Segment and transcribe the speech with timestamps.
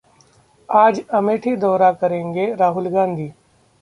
[0.69, 3.31] आज अमेठी का दौरा करेंगे राहुल गांधी